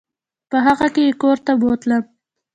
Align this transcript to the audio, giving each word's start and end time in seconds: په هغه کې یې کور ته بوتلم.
په 0.49 0.57
هغه 0.65 0.87
کې 0.93 1.01
یې 1.07 1.13
کور 1.21 1.37
ته 1.45 1.51
بوتلم. 1.61 2.03